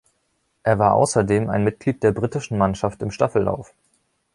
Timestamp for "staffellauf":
3.11-3.71